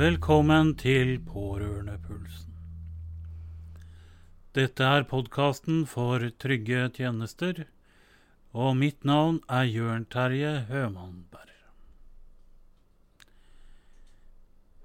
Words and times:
Velkommen 0.00 0.70
til 0.80 1.18
Pårørendepulsen. 1.28 2.54
Dette 4.56 4.86
er 4.88 5.02
podkasten 5.04 5.82
for 5.84 6.22
trygge 6.40 6.86
tjenester, 6.96 7.66
og 8.56 8.78
mitt 8.80 9.04
navn 9.04 9.42
er 9.44 9.66
Jørn 9.68 10.06
Terje 10.08 10.54
Hømannberg. 10.70 11.50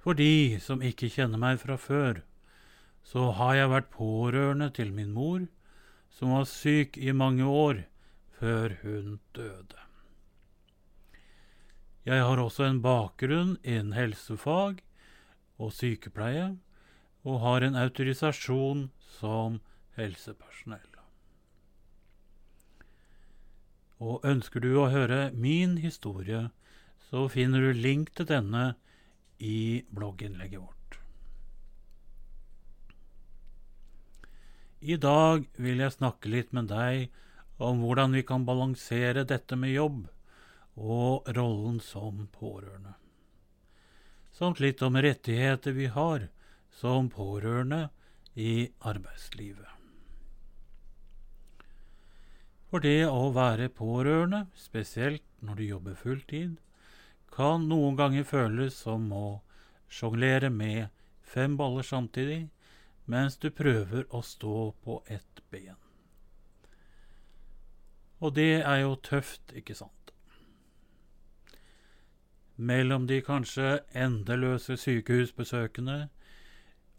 For 0.04 0.20
de 0.20 0.60
som 0.66 0.84
ikke 0.84 1.08
kjenner 1.14 1.40
meg 1.40 1.62
fra 1.62 1.78
før, 1.80 2.20
så 3.08 3.30
har 3.38 3.56
jeg 3.56 3.72
vært 3.72 3.88
pårørende 3.94 4.68
til 4.76 4.92
min 4.98 5.14
mor, 5.16 5.46
som 6.12 6.34
var 6.36 6.50
syk 6.52 7.00
i 7.00 7.16
mange 7.16 7.48
år 7.48 7.86
før 8.42 8.76
hun 8.82 9.22
døde. 9.32 9.80
Jeg 12.04 12.20
har 12.20 12.44
også 12.44 12.68
en 12.68 12.84
bakgrunn 12.84 13.56
innen 13.64 13.96
helsefag 13.96 14.84
og 15.58 15.74
sykepleie, 15.74 16.56
og 17.26 17.40
har 17.42 17.66
en 17.66 17.78
autorisasjon 17.80 18.90
som 19.18 19.60
helsepersonell. 19.98 20.92
Og 24.04 24.26
ønsker 24.28 24.60
du 24.60 24.74
å 24.78 24.90
høre 24.92 25.30
min 25.32 25.78
historie, 25.80 26.50
så 27.08 27.28
finner 27.32 27.64
du 27.64 27.80
link 27.80 28.12
til 28.18 28.28
denne 28.28 28.74
i 29.40 29.86
blogginnlegget 29.96 30.60
vårt. 30.60 31.00
I 34.86 35.00
dag 35.02 35.48
vil 35.58 35.80
jeg 35.82 35.96
snakke 35.96 36.30
litt 36.30 36.52
med 36.54 36.68
deg 36.70 37.08
om 37.64 37.80
hvordan 37.82 38.14
vi 38.14 38.26
kan 38.28 38.44
balansere 38.46 39.24
dette 39.26 39.58
med 39.58 39.74
jobb 39.74 40.04
og 40.76 41.32
rollen 41.38 41.80
som 41.82 42.28
pårørende 42.36 42.98
samt 44.36 44.60
litt 44.60 44.82
om 44.84 44.98
rettigheter 45.00 45.72
vi 45.72 45.88
har 45.88 46.28
som 46.76 47.08
pårørende 47.10 47.88
i 48.36 48.68
arbeidslivet. 48.84 49.72
For 52.68 52.84
det 52.84 53.06
å 53.08 53.30
være 53.32 53.70
pårørende, 53.72 54.48
spesielt 54.60 55.24
når 55.40 55.56
du 55.56 55.64
jobber 55.64 55.96
fulltid, 55.96 56.58
kan 57.32 57.70
noen 57.70 57.96
ganger 57.96 58.28
føles 58.28 58.76
som 58.84 59.08
å 59.16 59.40
sjonglere 59.88 60.50
med 60.52 60.92
fem 61.24 61.56
baller 61.56 61.88
samtidig 61.88 62.50
mens 63.06 63.38
du 63.40 63.52
prøver 63.56 64.04
å 64.10 64.20
stå 64.26 64.72
på 64.84 65.00
ett 65.08 65.44
ben. 65.52 65.78
Og 68.20 68.36
det 68.36 68.64
er 68.64 68.82
jo 68.82 68.96
tøft, 69.00 69.54
ikke 69.56 69.76
sant? 69.78 70.05
Mellom 72.56 73.08
de 73.08 73.20
kanskje 73.26 73.80
endeløse 73.94 74.78
sykehusbesøkene, 74.80 76.08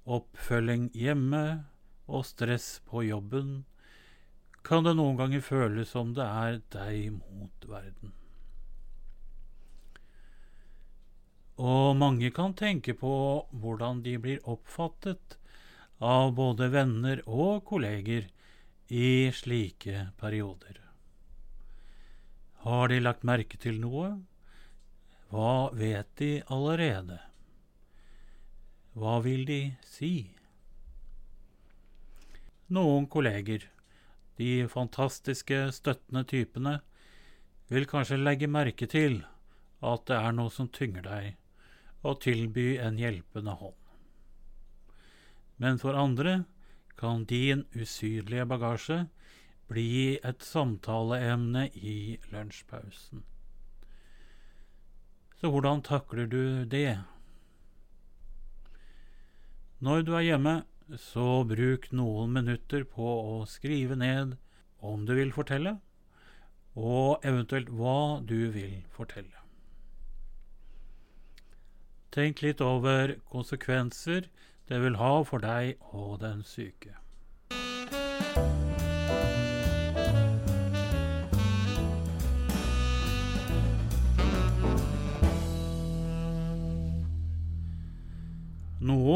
oppfølging 0.06 0.90
hjemme 0.94 1.46
og 2.06 2.26
stress 2.28 2.80
på 2.86 3.06
jobben, 3.06 3.64
kan 4.66 4.84
det 4.86 4.96
noen 4.98 5.18
ganger 5.18 5.42
føles 5.46 5.92
som 5.94 6.12
det 6.14 6.27
er 6.27 6.60
deg 6.74 7.16
mot 7.16 7.66
verden. 7.70 8.12
Og 11.56 11.96
mange 11.96 12.30
kan 12.36 12.52
tenke 12.52 12.92
på 12.98 13.12
hvordan 13.50 14.02
de 14.04 14.16
blir 14.20 14.42
oppfattet 14.44 15.38
av 16.04 16.34
både 16.36 16.68
venner 16.74 17.22
og 17.24 17.64
kolleger 17.70 18.27
i 18.92 19.32
slike 19.32 20.10
perioder. 20.20 20.82
Har 22.66 22.90
de 22.90 23.00
lagt 23.00 23.24
merke 23.24 23.56
til 23.62 23.80
noe? 23.80 24.18
Hva 25.30 25.70
vet 25.74 26.10
de 26.20 26.30
allerede? 26.46 27.18
Hva 28.95 29.18
vil 29.24 29.42
de 29.48 29.61
si? 29.83 30.30
Noen 32.70 33.08
kolleger, 33.11 33.67
de 34.39 34.68
fantastiske, 34.70 35.58
støttende 35.74 36.23
typene, 36.30 36.77
vil 37.67 37.89
kanskje 37.90 38.20
legge 38.23 38.46
merke 38.46 38.86
til 38.86 39.20
at 39.83 40.06
det 40.06 40.17
er 40.17 40.39
noe 40.39 40.52
som 40.55 40.70
tynger 40.70 41.02
deg, 41.06 41.34
og 42.06 42.20
tilby 42.22 42.77
en 42.78 42.98
hjelpende 43.02 43.58
hånd. 43.58 43.78
Men 45.58 45.80
for 45.83 45.98
andre 45.98 46.45
kan 47.01 47.24
din 47.27 47.64
usynlige 47.74 48.46
bagasje 48.46 49.06
bli 49.67 50.18
et 50.22 50.45
samtaleemne 50.45 51.67
i 51.74 52.20
lunsjpausen. 52.30 53.24
Så 55.36 55.51
hvordan 55.52 55.83
takler 55.85 56.27
du 56.27 56.64
det? 56.64 56.98
Når 59.85 60.02
du 60.07 60.14
er 60.17 60.24
hjemme, 60.24 60.55
så 60.97 61.45
bruk 61.45 61.91
noen 61.92 62.33
minutter 62.33 62.86
på 62.89 63.05
å 63.05 63.41
skrive 63.51 63.98
ned 64.01 64.36
om 64.80 65.05
du 65.05 65.13
vil 65.19 65.35
fortelle, 65.35 65.77
og 66.77 67.25
eventuelt 67.27 67.69
hva 67.69 68.23
du 68.25 68.48
vil 68.55 68.79
fortelle. 68.96 69.45
Tenk 72.17 72.41
litt 72.41 72.63
over 72.64 73.19
konsekvenser 73.29 74.30
det 74.70 74.79
vil 74.80 74.96
ha 74.96 75.19
for 75.29 75.45
deg 75.45 75.77
og 75.92 76.23
den 76.23 76.41
syke. 76.48 76.96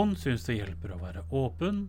Noen 0.01 0.15
syns 0.17 0.47
det 0.47 0.55
hjelper 0.57 0.95
å 0.95 1.03
være 1.03 1.27
åpen, 1.37 1.81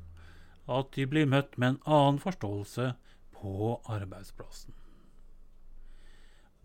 at 0.67 0.89
de 0.97 1.05
blir 1.07 1.29
møtt 1.31 1.53
med 1.55 1.69
en 1.69 1.93
annen 1.95 2.17
forståelse 2.19 2.89
på 3.37 3.69
arbeidsplassen. 3.87 4.73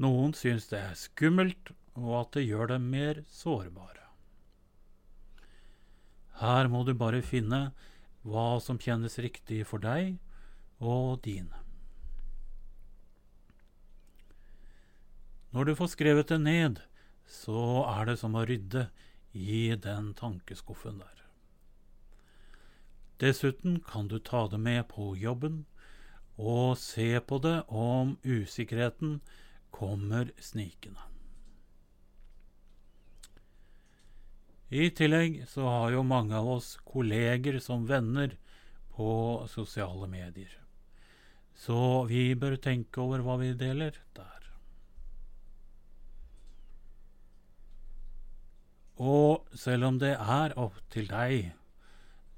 Noen 0.03 0.33
syns 0.35 0.67
det 0.73 0.81
er 0.81 0.97
skummelt, 0.99 1.71
og 1.95 2.09
at 2.19 2.33
det 2.35 2.43
gjør 2.49 2.73
dem 2.73 2.89
mer 2.91 3.21
sårbare. 3.31 4.09
Her 6.41 6.67
må 6.73 6.81
du 6.83 6.91
bare 6.99 7.23
finne 7.23 7.61
hva 8.27 8.59
som 8.59 8.81
kjennes 8.83 9.15
riktig 9.23 9.61
for 9.71 9.79
deg 9.79 10.17
og 10.83 11.21
dine. 11.29 11.63
Når 15.55 15.71
du 15.71 15.77
får 15.79 15.93
skrevet 15.95 16.35
det 16.35 16.41
ned, 16.43 16.83
så 17.23 17.87
er 17.87 18.11
det 18.11 18.19
som 18.19 18.35
å 18.35 18.43
rydde 18.51 18.89
i 19.31 19.77
den 19.79 20.11
tankeskuffen 20.19 20.99
der. 21.05 21.26
Dessuten 23.19 23.81
kan 23.81 24.09
du 24.09 24.19
ta 24.19 24.47
det 24.49 24.59
med 24.61 24.89
på 24.89 25.15
jobben 25.17 25.65
og 26.37 26.77
se 26.77 27.17
på 27.21 27.39
det 27.41 27.63
om 27.73 28.17
usikkerheten 28.25 29.21
kommer 29.73 30.33
snikende. 30.41 31.01
I 34.69 34.91
tillegg 34.91 35.45
så 35.49 35.65
har 35.65 35.95
jo 35.95 36.03
mange 36.03 36.35
av 36.37 36.49
oss 36.59 36.75
kolleger 36.85 37.61
som 37.63 37.87
venner 37.87 38.35
på 38.97 39.09
sosiale 39.49 40.09
medier. 40.11 40.51
Så 41.57 42.05
vi 42.11 42.35
bør 42.35 42.59
tenke 42.61 43.01
over 43.01 43.23
hva 43.25 43.39
vi 43.41 43.53
deler 43.57 43.97
der. 44.17 44.51
Og 48.97 49.47
selv 49.57 49.89
om 49.89 50.01
det 50.01 50.17
er 50.17 50.57
opp 50.59 50.81
til 50.93 51.09
deg, 51.09 51.53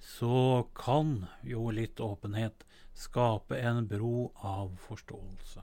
så 0.09 0.69
kan 0.75 1.27
jo 1.45 1.69
litt 1.75 2.01
åpenhet 2.01 2.65
skape 2.97 3.59
en 3.61 3.85
bro 3.91 4.31
av 4.35 4.73
forståelse. 4.87 5.63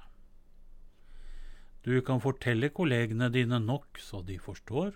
Du 1.85 1.97
kan 2.05 2.21
fortelle 2.21 2.69
kollegene 2.73 3.31
dine 3.33 3.59
nok 3.61 3.99
så 4.01 4.21
de 4.25 4.37
forstår, 4.41 4.93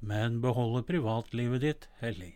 men 0.00 0.38
beholde 0.44 0.84
privatlivet 0.88 1.64
ditt 1.64 1.88
hellig. 2.00 2.34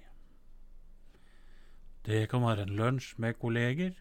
Det 2.08 2.26
kan 2.32 2.44
være 2.44 2.66
en 2.66 2.76
lunsj 2.80 3.14
med 3.20 3.38
kolleger 3.40 3.94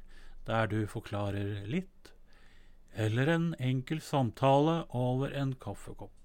der 0.48 0.68
du 0.72 0.82
forklarer 0.88 1.64
litt, 1.68 2.12
eller 2.96 3.36
en 3.36 3.54
enkel 3.60 4.04
samtale 4.04 4.82
over 4.92 5.36
en 5.40 5.56
kaffekopp. 5.56 6.23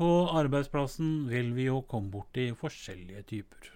På 0.00 0.30
arbeidsplassen 0.32 1.26
vil 1.28 1.50
vi 1.52 1.66
jo 1.66 1.82
komme 1.84 2.08
borti 2.08 2.46
forskjellige 2.56 3.22
typer. 3.34 3.66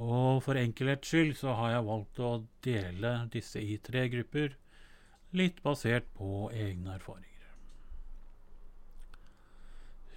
Og 0.00 0.38
for 0.46 0.56
enkelhets 0.56 1.10
skyld 1.10 1.34
så 1.36 1.52
har 1.58 1.74
jeg 1.74 1.84
valgt 1.90 2.22
å 2.24 2.30
dele 2.64 3.10
disse 3.34 3.60
i 3.60 3.76
tre 3.84 4.06
grupper, 4.08 4.54
litt 5.36 5.60
basert 5.66 6.08
på 6.16 6.48
egne 6.48 6.96
erfaringer. 6.96 7.52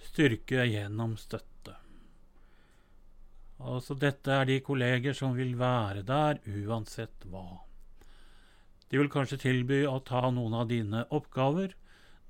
Styrke 0.08 0.64
gjennom 0.64 1.18
støtte. 1.20 1.76
Altså 3.60 4.00
dette 4.00 4.32
er 4.32 4.48
de 4.48 4.62
kolleger 4.64 5.12
som 5.12 5.36
vil 5.36 5.58
være 5.60 6.08
der 6.08 6.40
uansett 6.48 7.28
hva. 7.28 7.60
De 8.88 8.96
vil 8.96 9.12
kanskje 9.12 9.42
tilby 9.44 9.84
å 9.84 9.98
ta 10.00 10.24
noen 10.32 10.56
av 10.56 10.72
dine 10.72 11.04
oppgaver, 11.12 11.76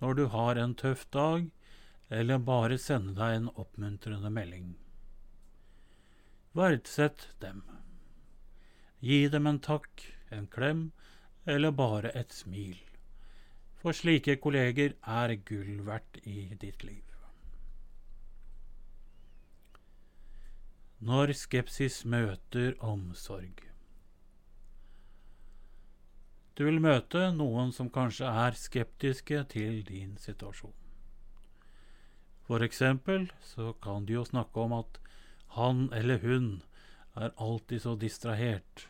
når 0.05 0.15
du 0.19 0.25
har 0.29 0.59
en 0.61 0.75
tøff 0.77 1.06
dag, 1.17 1.47
eller 2.12 2.43
bare 2.45 2.77
sende 2.77 3.15
deg 3.17 3.39
en 3.39 3.47
oppmuntrende 3.56 4.29
melding. 4.31 4.75
Verdsett 6.53 7.25
dem. 7.41 7.62
Gi 9.01 9.23
dem 9.33 9.49
en 9.49 9.62
takk, 9.65 10.05
en 10.29 10.45
klem 10.47 10.91
eller 11.47 11.73
bare 11.73 12.12
et 12.21 12.37
smil. 12.37 12.77
For 13.81 13.97
slike 13.97 14.37
kolleger 14.45 14.93
er 15.17 15.35
gull 15.49 15.81
verdt 15.89 16.21
i 16.29 16.53
ditt 16.61 16.85
liv. 16.85 17.03
Når 21.01 21.33
skepsis 21.37 22.03
møter 22.05 22.77
omsorg. 22.93 23.65
Du 26.55 26.62
vil 26.65 26.79
møte 26.79 27.33
noen 27.35 27.73
som 27.75 27.91
kanskje 27.91 28.31
er 28.31 28.55
skeptiske 28.59 29.41
til 29.51 29.83
din 29.89 30.15
situasjon. 30.23 30.75
For 32.47 32.62
eksempel 32.62 33.27
så 33.43 33.73
kan 33.83 34.06
de 34.06 34.19
jo 34.19 34.25
snakke 34.29 34.61
om 34.62 34.77
at 34.79 35.01
han 35.56 35.89
eller 35.93 36.21
hun 36.23 36.49
er 37.17 37.35
alltid 37.41 37.83
så 37.83 37.97
distrahert. 37.99 38.87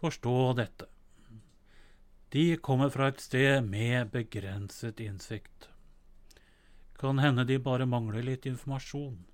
Forstå 0.00 0.52
dette. 0.56 0.86
De 2.32 2.56
kommer 2.56 2.88
fra 2.88 3.08
et 3.08 3.20
sted 3.20 3.64
med 3.64 4.12
begrenset 4.12 5.00
innsikt. 5.00 5.68
Kan 6.98 7.18
hende 7.18 7.44
de 7.44 7.58
bare 7.58 7.86
mangler 7.86 8.22
litt 8.22 8.46
informasjon. 8.46 9.24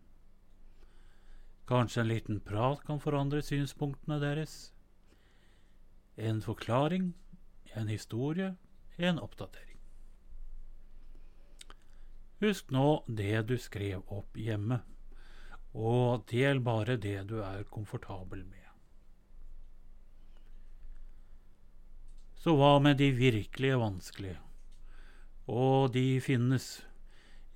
Kanskje 1.68 2.00
en 2.02 2.08
liten 2.08 2.40
prat 2.40 2.82
kan 2.86 3.00
forandre 3.00 3.42
synspunktene 3.42 4.20
deres. 4.22 4.73
En 6.16 6.40
forklaring, 6.42 7.12
en 7.74 7.88
historie, 7.88 8.54
en 8.96 9.18
oppdatering. 9.18 9.78
Husk 12.44 12.70
nå 12.70 13.04
det 13.08 13.46
du 13.48 13.56
skrev 13.58 14.02
opp 14.12 14.36
hjemme, 14.36 14.82
og 15.74 16.26
del 16.30 16.60
bare 16.62 16.98
det 17.00 17.24
du 17.30 17.40
er 17.42 17.64
komfortabel 17.70 18.44
med. 18.44 18.64
Så 22.44 22.52
hva 22.58 22.76
med 22.84 22.98
de 23.00 23.08
virkelige 23.16 23.78
vanskelige? 23.80 24.40
Og 25.48 25.92
de 25.94 26.20
finnes. 26.20 26.84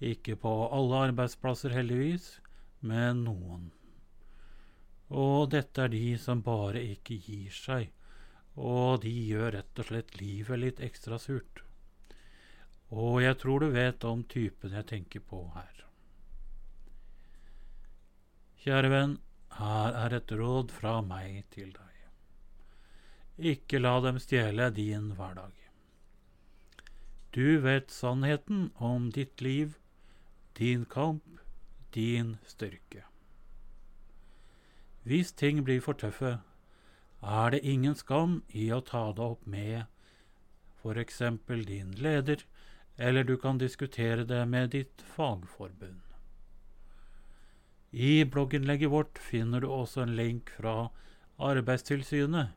Ikke 0.01 0.37
på 0.39 0.53
alle 0.73 1.03
arbeidsplasser, 1.11 1.75
heldigvis, 1.75 2.39
men 2.81 3.25
noen. 3.27 3.69
Og 5.11 5.51
dette 5.53 5.85
er 5.85 5.93
de 5.93 6.17
som 6.21 6.41
bare 6.47 6.81
ikke 6.95 7.19
gir 7.21 7.53
seg, 7.53 7.91
og 8.59 9.03
de 9.05 9.13
gjør 9.31 9.53
rett 9.55 9.81
og 9.81 9.87
slett 9.87 10.17
livet 10.19 10.59
litt 10.59 10.81
ekstra 10.83 11.19
surt. 11.23 11.63
Og 12.91 13.21
jeg 13.23 13.37
tror 13.39 13.63
du 13.63 13.71
vet 13.71 14.05
om 14.09 14.25
typen 14.25 14.75
jeg 14.75 14.89
tenker 14.89 15.23
på 15.23 15.45
her. 15.55 15.85
Kjære 18.65 18.91
venn, 18.91 19.19
her 19.59 19.95
er 19.95 20.17
et 20.19 20.33
råd 20.35 20.75
fra 20.75 20.99
meg 21.05 21.45
til 21.55 21.71
deg. 21.77 21.85
Ikke 23.53 23.79
la 23.79 24.01
dem 24.03 24.19
stjele 24.19 24.73
din 24.75 25.13
hverdag. 25.15 25.55
Du 27.31 27.61
vet 27.63 27.93
sannheten 27.95 28.73
om 28.75 29.13
ditt 29.15 29.41
liv, 29.45 29.77
din 30.59 30.85
kamp, 30.85 31.23
din 31.95 32.37
styrke. 32.47 33.05
Hvis 35.07 35.31
ting 35.33 35.63
blir 35.65 35.81
for 35.85 35.95
tøffe, 35.95 36.41
er 37.23 37.51
det 37.51 37.61
ingen 37.67 37.95
skam 37.95 38.43
i 38.49 38.69
å 38.73 38.81
ta 38.81 39.13
det 39.13 39.23
opp 39.23 39.47
med 39.47 39.85
f.eks. 40.83 41.23
din 41.67 41.91
leder, 41.99 42.45
eller 42.97 43.25
du 43.25 43.37
kan 43.37 43.59
diskutere 43.59 44.25
det 44.25 44.45
med 44.47 44.71
ditt 44.71 45.03
fagforbund. 45.03 46.03
I 47.91 48.25
blogginnlegget 48.25 48.91
vårt 48.91 49.19
finner 49.19 49.61
du 49.61 49.69
også 49.69 50.03
en 50.05 50.17
link 50.17 50.51
fra 50.51 50.91
Arbeidstilsynet 51.39 52.55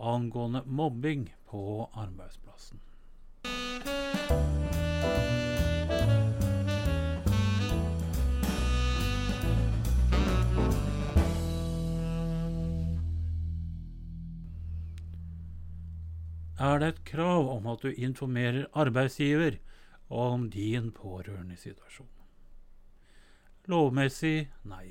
angående 0.00 0.62
mobbing 0.64 1.34
på 1.50 1.90
arbeidsplassen. 1.94 2.80
Er 16.60 16.80
det 16.80 16.88
et 16.92 17.04
krav 17.08 17.48
om 17.48 17.68
at 17.72 17.80
du 17.80 17.88
informerer 17.94 18.66
arbeidsgiver 18.76 19.56
om 20.12 20.50
din 20.52 20.90
pårørendesituasjon? 20.92 22.10
Lovmessig 23.70 24.50
nei. 24.68 24.90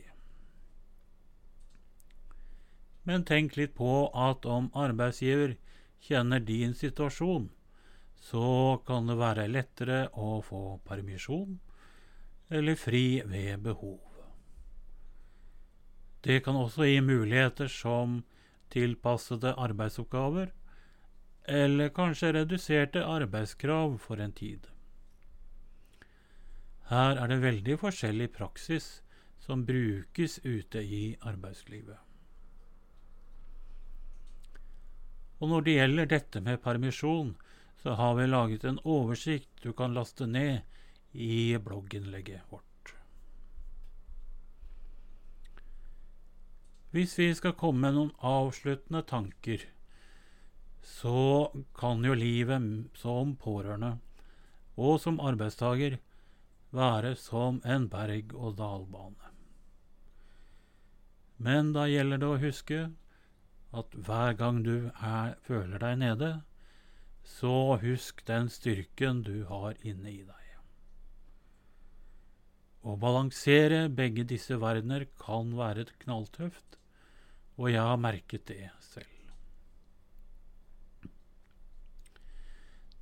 Men 3.05 3.25
tenk 3.25 3.57
litt 3.57 3.75
på 3.77 4.09
at 4.17 4.45
om 4.49 4.71
arbeidsgiver 4.73 5.55
kjenner 6.01 6.41
din 6.41 6.73
situasjon, 6.73 7.49
så 8.19 8.81
kan 8.87 9.07
det 9.07 9.19
være 9.19 9.47
lettere 9.47 10.03
å 10.17 10.39
få 10.43 10.79
permisjon 10.89 11.59
eller 12.49 12.75
fri 12.75 13.21
ved 13.29 13.61
behov. 13.63 13.99
Det 16.25 16.41
kan 16.43 16.57
også 16.59 16.87
gi 16.89 16.99
muligheter 17.05 17.69
som 17.71 18.23
tilpassede 18.73 19.53
arbeidsoppgaver, 19.55 20.49
eller 21.49 21.89
kanskje 21.89 22.33
reduserte 22.33 23.01
arbeidskrav 23.05 23.97
for 23.97 24.21
en 24.21 24.33
tid. 24.37 24.67
Her 26.89 27.17
er 27.21 27.29
det 27.29 27.41
veldig 27.41 27.77
forskjellig 27.81 28.29
praksis 28.33 28.89
som 29.41 29.65
brukes 29.65 30.39
ute 30.45 30.81
i 30.81 31.17
arbeidslivet. 31.21 31.97
Og 35.39 35.49
når 35.49 35.65
det 35.65 35.75
gjelder 35.77 36.09
dette 36.13 36.41
med 36.43 36.61
permisjon, 36.61 37.35
så 37.81 37.95
har 37.95 38.15
vi 38.17 38.25
laget 38.27 38.65
en 38.67 38.81
oversikt 38.83 39.63
du 39.63 39.71
kan 39.73 39.93
laste 39.95 40.27
ned 40.27 40.61
i 41.13 41.57
blogginnlegget 41.57 42.41
vårt. 42.49 42.65
Hvis 46.91 47.17
vi 47.19 47.29
skal 47.37 47.53
komme 47.53 47.85
med 47.85 47.95
noen 47.95 48.15
avsluttende 48.25 49.03
tanker, 49.05 49.61
så 50.85 51.51
kan 51.77 52.03
jo 52.05 52.13
livet 52.17 52.61
som 52.97 53.35
pårørende 53.39 53.97
og 54.79 54.99
som 55.03 55.19
arbeidstaker 55.19 55.97
være 56.75 57.15
som 57.19 57.59
en 57.65 57.87
berg-og-dal-bane. 57.91 59.33
Men 61.39 61.71
da 61.75 61.85
gjelder 61.87 62.21
det 62.21 62.29
å 62.29 62.41
huske 62.41 62.79
at 63.79 63.95
hver 63.95 64.35
gang 64.39 64.63
du 64.65 64.89
er, 64.89 65.35
føler 65.45 65.81
deg 65.81 65.99
nede, 66.01 66.31
så 67.23 67.77
husk 67.81 68.23
den 68.27 68.49
styrken 68.51 69.23
du 69.23 69.45
har 69.51 69.77
inne 69.85 70.11
i 70.11 70.21
deg. 70.23 70.35
Å 72.79 72.95
balansere 72.95 73.87
begge 73.91 74.23
disse 74.27 74.55
verdener 74.59 75.05
kan 75.19 75.51
være 75.57 75.89
knalltøft, 76.03 76.77
og 77.59 77.71
jeg 77.73 77.83
har 77.83 77.99
merket 77.99 78.47
det 78.47 78.69
selv. 78.79 79.19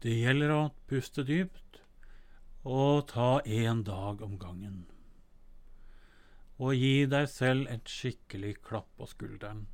Det 0.02 0.14
gjelder 0.14 0.54
å 0.54 0.60
puste 0.90 1.24
dypt 1.26 1.82
og 2.68 3.08
ta 3.14 3.40
én 3.46 3.82
dag 3.88 4.22
om 4.22 4.38
gangen. 4.42 4.86
Og 6.58 6.76
gi 6.78 7.08
deg 7.10 7.26
selv 7.32 7.72
et 7.72 7.90
skikkelig 7.90 8.58
klapp 8.66 8.90
på 8.98 9.10
skulderen 9.10 9.66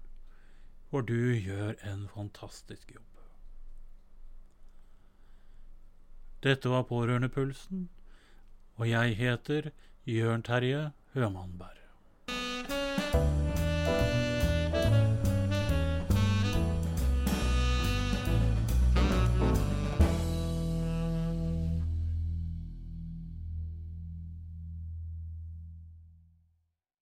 for 0.94 1.02
du 1.02 1.34
gjør 1.34 1.74
en 1.90 2.04
fantastisk 2.06 2.92
jobb. 2.94 3.22
Dette 6.46 6.70
var 6.70 6.84
Pårørendepulsen, 6.86 7.88
og 8.78 8.86
jeg 8.92 9.16
heter 9.18 9.72
Jørn 10.06 10.46
Terje 10.46 10.92
Hømannberg. 11.16 11.83